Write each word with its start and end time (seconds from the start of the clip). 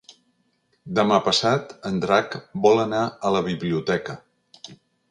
Demà 0.99 1.19
passat 1.27 1.75
en 1.91 2.01
Drac 2.07 2.39
vol 2.65 2.85
anar 2.87 3.07
a 3.31 3.35
la 3.39 3.47
biblioteca. 3.51 4.19